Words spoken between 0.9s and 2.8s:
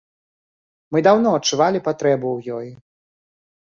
Мы даўно адчувалі патрэбу ў ёй.